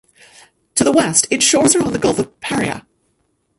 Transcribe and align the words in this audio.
To 0.73 0.83
the 0.83 0.91
west 0.91 1.27
its 1.29 1.43
shores 1.45 1.75
are 1.75 1.83
on 1.85 1.93
the 1.93 1.99
Gulf 1.99 2.17
of 2.17 2.39
Paria. 2.41 2.87